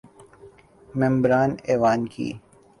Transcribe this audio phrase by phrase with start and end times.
[0.99, 2.27] ممبران ایوان کی